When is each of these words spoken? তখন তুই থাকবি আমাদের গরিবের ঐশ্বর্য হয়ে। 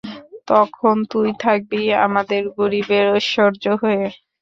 তখন 0.47 0.95
তুই 1.11 1.29
থাকবি 1.43 1.81
আমাদের 2.05 2.41
গরিবের 2.57 3.05
ঐশ্বর্য 3.15 3.63
হয়ে। 3.81 4.05